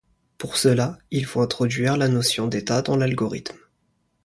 Pour 0.39 0.57
cela, 0.57 0.97
il 1.11 1.25
faut 1.25 1.41
introduire 1.41 1.95
la 1.95 2.07
notion 2.07 2.47
d'état 2.47 2.81
dans 2.81 2.97
l'algorithme. 2.97 3.59